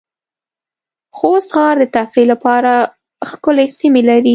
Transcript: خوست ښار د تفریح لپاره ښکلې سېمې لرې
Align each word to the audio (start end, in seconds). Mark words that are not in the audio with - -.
خوست 1.17 1.49
ښار 1.55 1.75
د 1.79 1.85
تفریح 1.95 2.27
لپاره 2.33 2.71
ښکلې 3.29 3.65
سېمې 3.77 4.01
لرې 4.09 4.29